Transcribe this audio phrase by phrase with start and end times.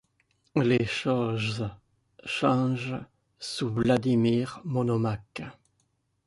[0.55, 1.69] Les choses
[2.25, 2.97] changent
[3.37, 5.43] sous Vladimir Monomaque.